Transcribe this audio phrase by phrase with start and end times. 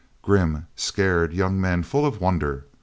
[0.23, 2.65] Grim, scared young men, full of wonder.